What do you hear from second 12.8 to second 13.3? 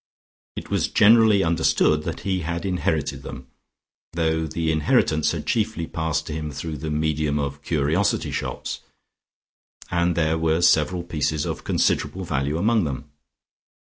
them.